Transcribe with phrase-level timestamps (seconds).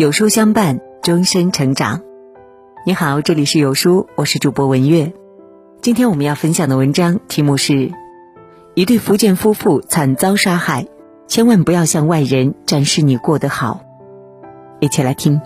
[0.00, 2.00] 有书相伴，终身成长。
[2.86, 5.12] 你好，这里是有书，我是主播文月。
[5.82, 7.92] 今天我们要分享的文章题目是：
[8.72, 10.86] 一对福建夫妇惨遭杀害，
[11.28, 13.82] 千万不要向外人展示你过得好。
[14.80, 15.38] 一起来听。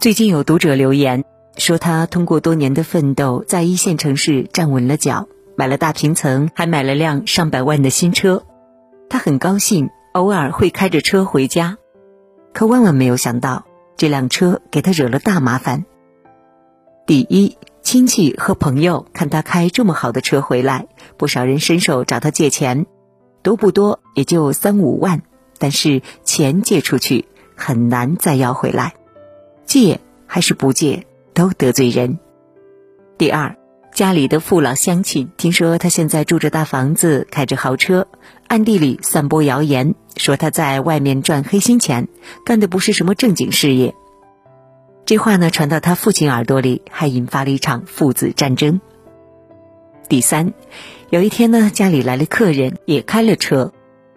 [0.00, 1.22] 最近有读者留言
[1.56, 8.42] 说，他通过多年的奋斗，在一线城市站稳了脚，买了大平层，还买了辆上百万的新车。
[9.10, 11.78] 他很高兴，偶尔会开着车回家，
[12.52, 15.84] 可万万没有想到，这辆车给他惹了大麻烦。
[17.06, 22.86] 第一，亲戚和朋友看他开这么好的车回来，不少人伸手找他借钱，
[23.42, 25.22] 多不多也就三五万，
[25.58, 27.24] 但是钱借出去
[27.56, 28.94] 很难再要回来，
[29.64, 32.18] 借还是不借都得罪人。
[33.16, 33.57] 第二。
[33.98, 38.06] 家里的父老乡亲听说他现在住着大房子，开着豪车，
[38.46, 42.06] 暗地里散播谣言，说他在外面赚黑心钱，
[42.44, 43.96] 干的不是什么正经事业。
[45.04, 48.80] 这话呢传到他父亲耳朵里，还引发了一场父子战争。
[50.08, 50.52] 第三，
[51.10, 53.72] 有一天呢，家里来了客人，也开了车，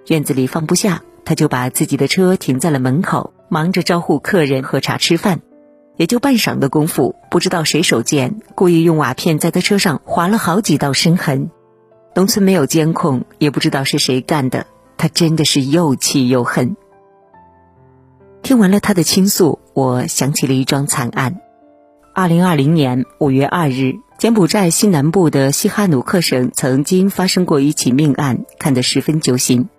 [0.06, 5.42] 院子里放不下，他就把自己的车停在了门口，忙着招呼客人喝茶吃饭。
[5.98, 11.52] 也就半晌的功夫，不知道谁手贱，故意用瓦片在他车上划了好几道深痕。
[12.16, 14.66] 农村没有监控，也不知道是谁干的，
[14.98, 16.76] 他真的是又气又恨。
[18.42, 21.40] 听完了他的倾诉，我想起了一桩惨案。
[22.14, 29.70] 二零二零年五月二日，柬埔寨西南部的西哈努克省曾经发生过一起命案，看得十分揪心。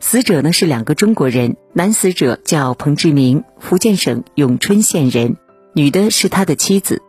[0.00, 5.36] 死者呢是两个中国人，男死者叫彭志明，福建省永春县人。
[5.74, 7.02] 女的是他的妻子，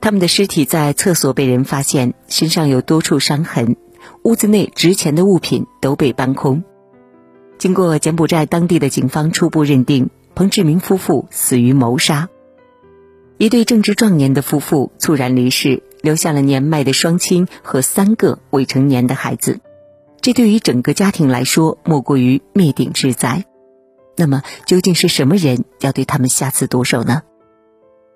[0.00, 3.76] 他们的尸体在厕所被人发现，身上有多处伤痕，
[4.22, 6.62] 屋子内值钱的物品都被搬空。
[7.58, 12.28] 经过柬埔寨当地的警方初步认定，彭志明夫妇死于谋杀。
[13.38, 19.60] 一对正值壮年的夫妇猝然离世，留下了年迈的双亲和三个未成年的孩子，
[20.22, 23.44] 这对于整个家庭来说莫过于灭顶之灾。
[24.16, 27.22] 那么，究竟是什么人要对他们下此毒手呢？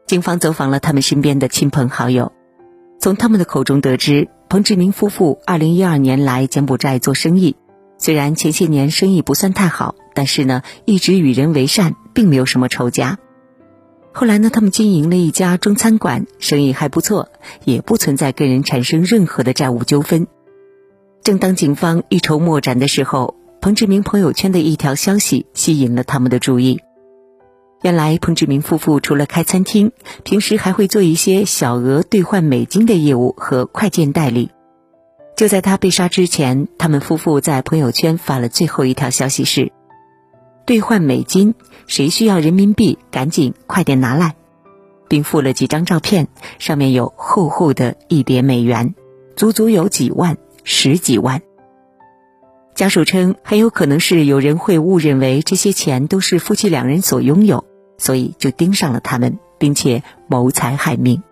[0.06, 2.30] 警方走访了他们身边的亲朋好友，
[3.00, 7.56] 从他们的口中得知，彭志明夫妇二零一二年来柬埔寨做生意，
[7.98, 13.18] 虽然前些年生意不算太好，但是呢，一直与人为善，并没有什么仇家。
[14.12, 17.30] 后来呢，他们经营了一家中餐馆，生意还不错，
[17.64, 20.28] 也不存在跟人产生任何的债务纠纷。
[21.26, 26.80] 正当警方一筹莫展的时候，彭志明朋友圈的一条消息吸引了他们的注意。
[27.82, 29.90] 原来彭志明夫妇除了开餐厅，
[30.22, 34.52] 平时还会做一些小额兑换美金的业务和快件代理。
[35.36, 39.72] 就在他被杀之前，他们夫妇在朋友圈发了最后一条消息是
[40.64, 41.56] ：“兑换美金，
[41.88, 44.36] 谁需要人民币，赶紧快点拿来。”
[45.10, 46.28] 并附了几张照片，
[46.60, 48.94] 上面有厚厚的一叠美元，
[49.34, 50.38] 足足有几万、
[50.68, 51.42] 十几万。
[52.74, 57.64] 家属称，很有可能是有人会误认为这些钱都是夫妻两人所拥有，
[57.98, 61.22] 所以就盯上了他们，并且谋财害命。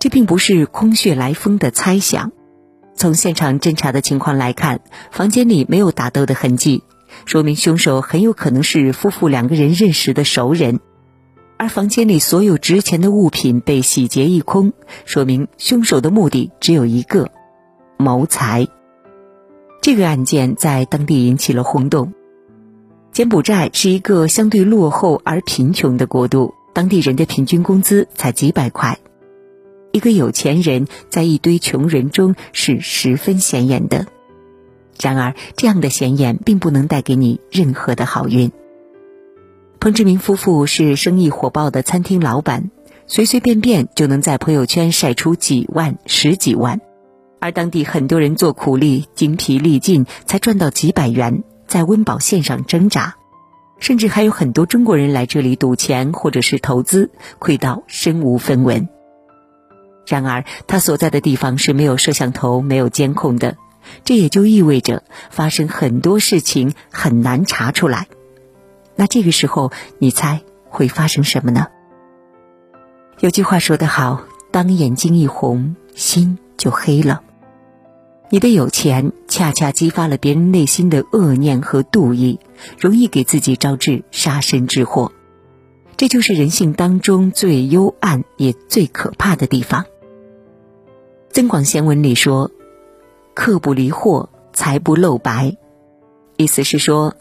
[0.00, 2.32] 这并不是空穴来风的猜想。
[2.94, 4.80] 从现场侦查的情况来看，
[5.10, 6.82] 房间里没有打斗的痕迹，
[7.26, 10.80] 说明凶手很有可能是夫妇两个人认识的熟人。
[11.58, 14.72] 而房间里所有值钱的物品被洗劫一空，
[15.04, 17.30] 说明凶手的目的只有一个：
[17.98, 18.68] 谋财。
[19.82, 22.12] 这个案件在当地引起了轰动。
[23.12, 28.98] 柬埔寨是一个相对落后而贫穷的国度，当地人的平均工资才几百块。
[29.90, 34.06] 一个有钱人在一堆穷人中是十分显眼的。
[35.00, 38.52] 然而，这样的显眼并不能带给你任何的好运。
[39.80, 42.70] 彭志明夫妇是生意火爆的餐厅老板，
[43.06, 46.80] 随随便便就能在朋友圈晒出几万、十几万。
[47.40, 53.16] 而当地很多人做苦力，精疲力尽才赚到几百元，在温饱线上挣扎，
[53.78, 58.88] 甚至还有很多中国人来这里赌钱或者是投资，亏到身无分文。
[60.06, 63.56] 然而，他所在的地方是没有摄像头、没有监控的，
[64.04, 68.08] 这也就意味着发生很多事情很难查出来。
[68.96, 71.68] 那这个时候，你猜会发生什么呢？
[73.20, 77.22] 有句话说得好：“当眼睛一红，心就黑了。”
[78.30, 82.40] 你的有钱恰恰激发了别人内心的恶念和妒意，
[82.78, 85.12] 容易给自己招致杀身之祸。
[85.96, 89.82] 这就是人性当中最幽暗也最可怕的地方。
[91.30, 92.50] 《增广贤文》里说
[93.34, 95.56] ：“客不离货，财不露白。”
[96.36, 97.16] 意思是说，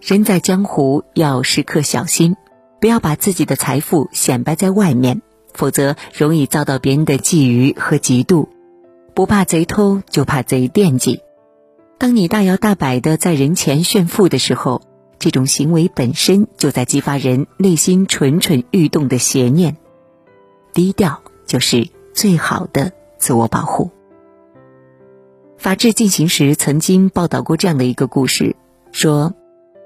[0.00, 2.36] 人在江湖要时刻小心，
[2.80, 5.20] 不要把自己的财富显摆在外面，
[5.52, 8.48] 否则容易遭到别人的觊觎和嫉妒。
[9.14, 11.20] 不怕贼偷，就怕贼惦记。
[11.98, 14.82] 当你大摇大摆的在人前炫富的时候，
[15.18, 19.76] 这种行为本身就在激发人内心蠢蠢欲动的邪念。
[20.72, 23.90] 低调就是最好的自我保护。
[25.58, 28.56] 法制进行时曾经报道过这样的一个故事，
[28.92, 29.34] 说，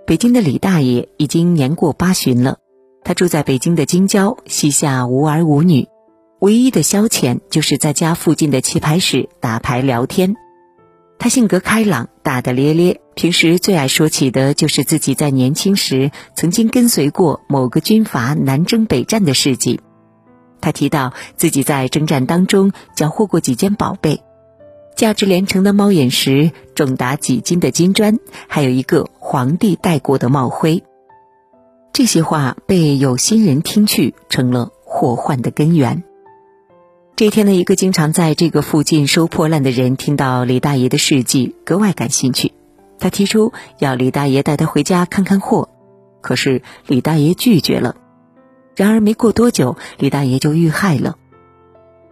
[0.06, 2.58] 北京的李大爷已经年过八旬了，
[3.02, 5.88] 他住在北京的京郊，膝下无儿无女，
[6.44, 10.36] 唯一的消遣就是在家附近的棋牌室打牌聊天。
[11.18, 19.80] 他性格开朗，大大咧咧，平时最爱说起的就是自己在年轻时曾经跟随过某个军阀南征北战的事迹。
[20.60, 24.20] 他提到自己在征战当中缴获过几件宝贝。
[24.96, 28.18] 价值连城的猫眼石，重达几斤的金砖，
[28.48, 30.84] 还有一个皇帝戴过的帽徽。
[31.94, 36.04] 这些话被有心人听去，成了祸患的根源。
[37.16, 42.52] 这天的一个经常在这个附近收破烂的人，听到李大爷的事迹，格外感兴趣。
[42.98, 45.68] 他提出要李大爷带他回家看看货，
[46.20, 47.94] 可是李大爷拒绝了。
[48.74, 51.14] 然而没过多久，李大爷就遇害了。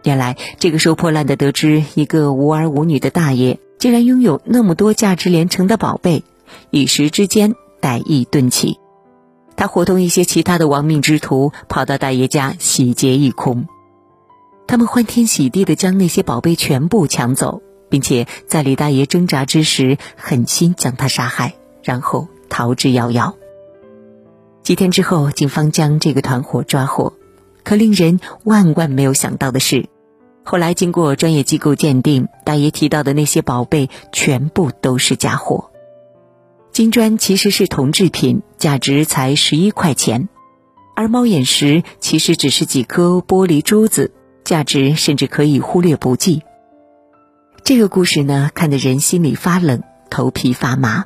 [0.03, 6.23] 原来，这个收破烂的得知一个无儿无女的大爷竟然拥有那么多价值连城的宝贝，
[6.69, 8.77] 一时之间歹意顿起。
[9.57, 13.67] 他伙同一些其他的亡命之徒跑到大爷家洗劫一空，
[14.67, 23.33] 他们欢天喜地的将那些宝贝全部抢走，并且在李大爷挣扎之时狠心将他杀害，然后逃之夭夭。
[24.63, 27.13] 几天之后，警方将这个团伙抓获，
[27.63, 29.85] 可令人万万没有想到的是。
[30.45, 35.69] 后来经过专业机构鉴定，大爷提到的那些宝贝全部都是假货。
[36.71, 40.27] 金砖其实是铜制品，价值才十一块钱，
[40.95, 44.11] 而猫眼石其实只是几颗玻璃珠子，
[44.43, 46.43] 价值甚至可以忽略不计。
[47.63, 51.05] 这个故事呢，看得人心里发冷，头皮发麻。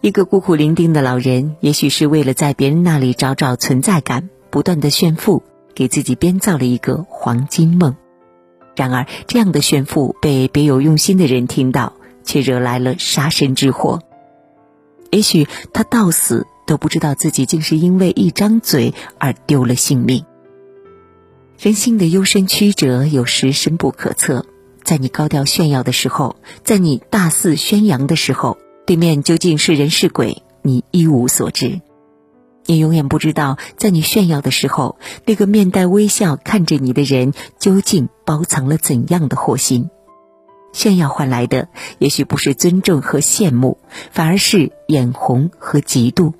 [0.00, 5.42] 一个孤苦伶仃的老人，也许是为了在别人那里找找存在感，不断的炫富，
[5.74, 7.96] 给自己编造了一个黄金梦。
[8.76, 14.00] 然而，这样的炫富被别有用心的人听到，却惹来了杀身之祸。
[15.10, 20.24] 也许他到死都不知道自己竟是因为一张嘴而丢了性命。
[21.58, 24.44] 人性的幽深曲折有时深不可测，
[24.84, 31.80] 在你高调炫耀的时候，在你大肆宣扬的时候，对面究竟是人是鬼，你一无所知。
[32.66, 39.88] 你永远不知道，在你炫耀的时候，那个面带微笑看着你的人，究竟包藏了怎样的祸心？
[40.74, 41.68] 炫耀换来的，
[41.98, 43.78] 也许不是尊重和羡慕，
[44.10, 46.34] 反而是眼红和嫉妒。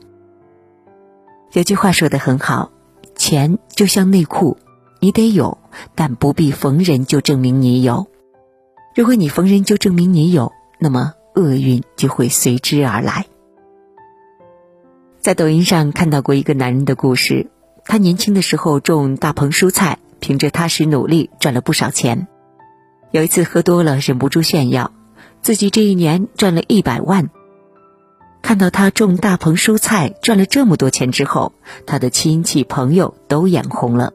[1.52, 2.70] 有句话说的很好
[3.16, 4.58] ：“钱就像内裤，
[5.00, 5.58] 你得有，
[5.94, 8.06] 但不必逢人就证明你有。
[8.94, 13.26] 如果你逢人就证明你有，那么厄运就会随之而来。”
[15.20, 17.50] 在抖音上看到过一个男人的故事，
[17.84, 22.28] 他年轻的时候种大棚蔬菜，凭着踏实努力赚了不少钱。
[23.10, 24.92] 有一次喝多了，忍不住炫耀，
[25.42, 27.30] 自己这一年赚了一百万。
[28.40, 31.52] 看到他种大棚蔬菜赚了这么多钱之后，
[31.86, 34.12] 他的亲戚朋友都眼红了。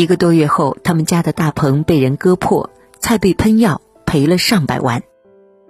[0.00, 5.02] 一个多月后，他们家的大棚被人割破，菜被喷药，赔了上百万。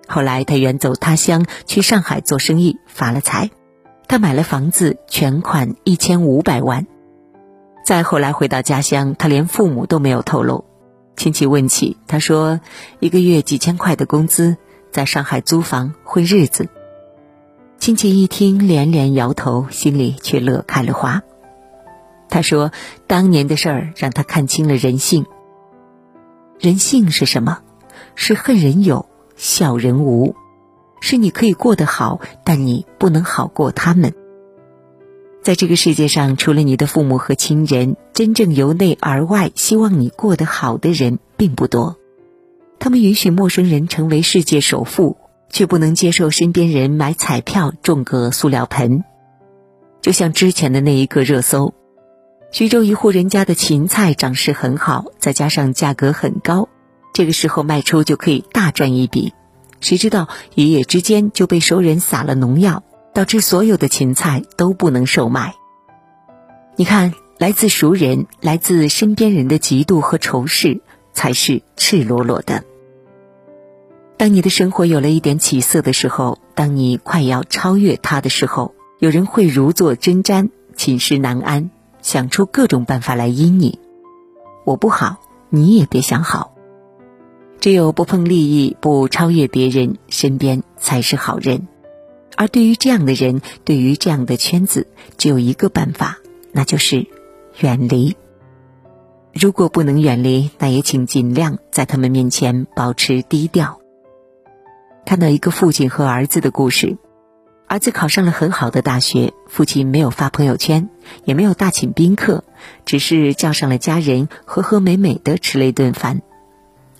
[0.07, 3.51] 后来他远走他乡，去上海做生意，发了财。
[4.07, 6.87] 他买了房子，全款一千五百万。
[7.85, 10.65] 再后来回到家乡，他连父母都没有透露。
[11.17, 12.61] 亲戚问起，他说
[13.01, 14.57] ：“一个月几千块的工资，
[14.93, 16.69] 在上海租房混日子。”
[17.81, 21.21] 亲戚一听，连连摇头，心里却乐开了花。
[22.31, 22.73] 他说
[23.07, 25.27] ：“当年的事儿让他看清了人性。
[26.59, 27.59] 人性是什么？
[28.15, 29.07] 是恨人有，
[29.37, 30.35] 笑人无。”
[31.03, 34.13] 是你可以过得好，但你不能好过他们。
[35.43, 41.97] 在这个世界上，除了你的父母和亲人，真正由内而外希望你过得好的人并不多。
[42.79, 45.17] 他们允许陌生人成为世界首富，
[45.49, 49.03] 却不能接受身边人买彩票中个塑料盆。
[50.03, 51.73] 就像之前的那一个热搜，
[52.53, 56.69] 徐州一户人家的芹菜长势很好，再加上价格很高，
[57.15, 59.33] 这个时候卖出就可以大赚一笔。
[59.81, 62.83] 谁知道一夜之间就被熟人撒了农药，
[63.15, 65.55] 导致所有的芹菜都不能售卖。
[66.75, 70.81] 你看，来自熟人、来自身边人的嫉妒和仇视，
[71.13, 72.65] 才是赤裸裸的。
[74.17, 81.71] 当你的生活有了一点起色的时候，当你快要超越他的时候，有人会如坐针毡，寝食难安，
[82.11, 83.79] 想出各种办法来阴你。
[84.65, 86.57] 我不好，你也别想好。
[87.61, 91.69] 只有不碰利益，不超越别人，身边才是好人。
[92.37, 94.89] 而对于这样的人，对于这样的圈子，
[95.19, 96.19] 只有一个办法，
[96.51, 97.07] 那就是
[97.61, 98.17] 远离。
[99.33, 103.79] 如果不能远离，那也请尽量在他们面前保持低调。
[105.07, 106.99] 看到一个父亲和儿子的故事，
[107.71, 110.89] 儿子考上了很好的大学，父亲没有发朋友圈，
[111.23, 112.43] 也没有大请宾客，
[112.85, 116.21] 只是叫上了家人，和和美美的吃了一顿饭。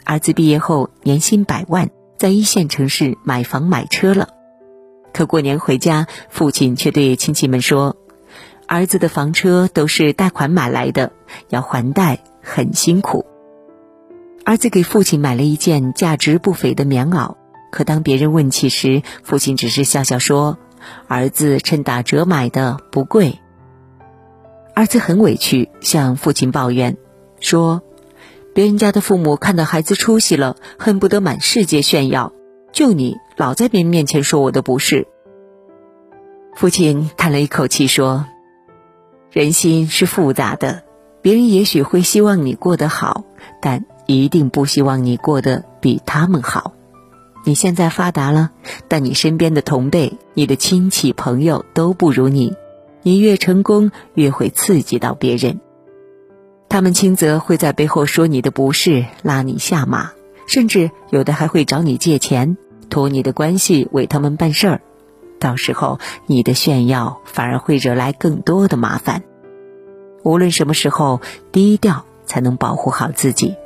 [0.05, 4.29] 儿子毕业后年薪百万，在一线城市买房买车了，
[5.13, 7.97] 可过年回家，父亲却对亲戚们说
[8.69, 11.11] ：“儿子的房车都是贷款买来的，
[11.49, 13.27] 要还贷很辛苦。”
[14.47, 17.35] 儿子给父亲买了一件价值不菲的棉袄。
[17.71, 20.59] 可当别人问起时，父亲只是笑笑说
[21.09, 23.39] ：“儿子趁打折买的，不贵。”
[24.75, 26.97] 儿子很委屈，向父亲抱怨
[27.41, 27.83] 说
[28.55, 32.33] ：“别人家的父母看到孩子出息了，恨不得满世界炫耀，
[32.73, 35.07] 就你老在别人面前说我的不是。”
[36.57, 38.27] 父亲叹了一口气说
[39.31, 40.83] ：“人心是复杂的，
[41.23, 43.25] 别人也许会希望你过得好，
[43.61, 46.73] 但一定不希望你过得比他们好。”
[47.45, 48.51] 你现在发达了，
[48.89, 52.55] 但你身边的同辈、你的亲戚朋友都不如你。
[53.03, 55.61] 你越成功，越会刺激到别人。
[56.69, 60.13] 他们轻则会在背后说你的不是，拉你下马，
[60.47, 62.59] 甚至有的还会找你借钱，
[62.91, 64.81] 托你的关系为他们办事儿。
[65.39, 69.23] 到时候，你的炫耀反而会惹来更多的麻烦。
[70.23, 73.57] 无论什么时候，低调才能保护好自己。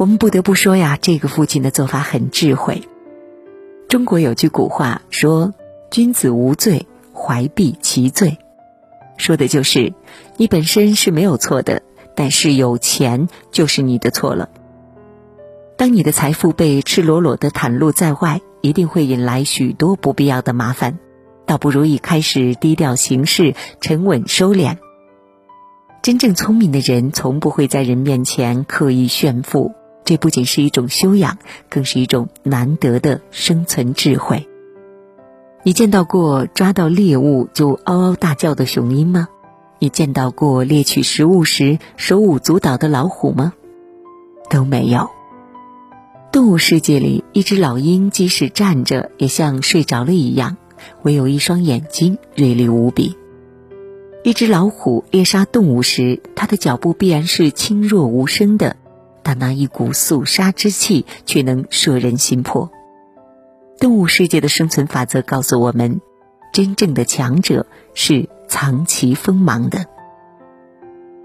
[0.00, 2.84] 我们不得不说呀，这个父亲的做法很智慧。
[3.86, 5.52] 中国有句古话说
[5.92, 8.38] ：“君子无罪，怀璧其罪。”
[9.18, 9.92] 说的就是
[10.38, 11.82] 你本身是没有错的，
[12.14, 14.48] 但是有钱就是你的错了。
[15.76, 20.98] 当你的财富被赤裸裸的袒露在外，一定会引来许多不必要的麻烦，
[21.44, 24.78] 倒不如一开始低调行事，沉稳收敛。
[26.00, 29.74] 真正聪明的人，从不会在人面前刻意炫富。
[30.10, 31.38] 这不仅是一种修养，
[31.68, 34.48] 更是一种难得的生存智慧。
[35.62, 39.28] 你见到过抓到猎物就嗷嗷大叫的雄鹰吗？
[39.78, 43.52] 你见到过猎取食物时手舞足蹈的老虎吗？
[44.50, 45.08] 都没有。
[46.32, 50.56] 动物世界里，一只老鹰即使站着，也像睡着了一样，
[51.02, 53.14] 唯有一双眼睛锐利无比。
[54.24, 58.74] 一只老虎猎杀动物时，它的脚步必然是轻若无声的。
[59.30, 62.68] 但那一股肃杀之气却能摄人心魄。
[63.78, 66.00] 动物世界的生存法则告诉我们，
[66.52, 69.86] 真正的强者是藏其锋芒的。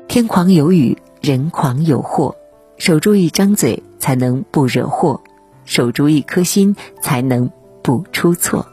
[0.07, 2.35] 天狂有雨，人狂有祸。
[2.77, 5.23] 守住一张嘴，才能不惹祸；
[5.65, 7.49] 守住一颗心，才能
[7.81, 8.67] 不出错。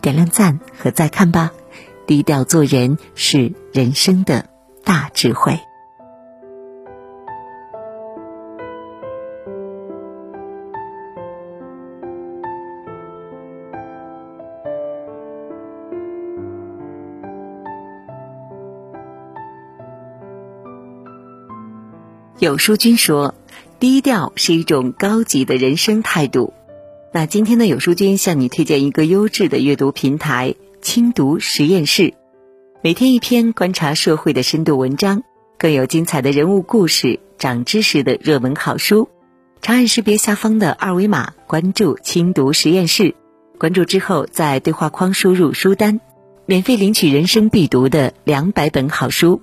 [0.00, 1.52] 点亮赞和再看吧。
[2.04, 4.46] 低调做人是人生的
[4.82, 5.60] 大智慧。
[22.40, 23.34] 有书君说
[23.78, 26.54] ：“低调是一种高级的人生态度。”
[27.12, 32.14] 那今天的有书君向你推荐一个优质的阅读平台——轻读实验室，
[32.80, 35.22] 每天一篇观察社会的深度文章，
[35.58, 39.10] 更有精彩的人物故事、长知识的热门好书。
[39.60, 43.14] 长按识别下方的二维码，关注轻读实验室。
[43.58, 46.00] 关注之后，在对话框输入书单，
[46.46, 49.42] 免费领取人生必读的两百本好书。